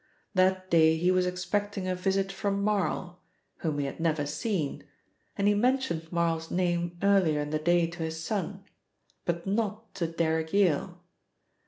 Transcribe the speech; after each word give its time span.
That 0.33 0.71
day 0.71 0.97
he 0.97 1.11
was 1.11 1.27
expecting 1.27 1.87
a 1.87 1.93
visit 1.93 2.31
from 2.31 2.63
Marl, 2.63 3.21
whom 3.57 3.77
he 3.77 3.85
had 3.85 3.99
never 3.99 4.25
seen, 4.25 4.83
and 5.37 5.47
he 5.47 5.53
mentioned 5.53 6.11
Marl's 6.11 6.49
name 6.49 6.97
earlier 7.03 7.39
in 7.39 7.51
the 7.51 7.59
day 7.59 7.85
to 7.85 7.99
his 7.99 8.19
son, 8.23 8.63
but 9.25 9.45
not 9.45 9.93
to 9.93 10.07
Derrick 10.07 10.53
Yale. 10.53 10.99